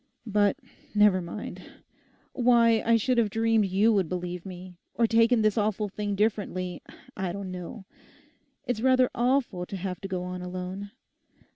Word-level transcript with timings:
But 0.25 0.57
never 0.95 1.21
mind; 1.21 1.61
why 2.33 2.81
I 2.83 2.97
should 2.97 3.19
have 3.19 3.29
dreamed 3.29 3.67
you 3.67 3.93
would 3.93 4.09
believe 4.09 4.47
me; 4.47 4.79
or 4.95 5.05
taken 5.05 5.43
this 5.43 5.59
awful 5.59 5.89
thing 5.89 6.15
differently, 6.15 6.81
I 7.15 7.31
don't 7.31 7.51
know. 7.51 7.85
It's 8.65 8.81
rather 8.81 9.11
awful 9.13 9.67
to 9.67 9.77
have 9.77 10.01
to 10.01 10.07
go 10.07 10.23
on 10.23 10.41
alone. 10.41 10.89